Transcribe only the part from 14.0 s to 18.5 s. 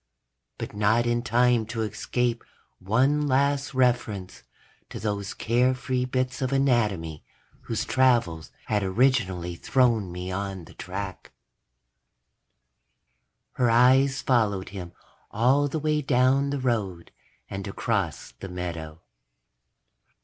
followed him all the way down the road and across the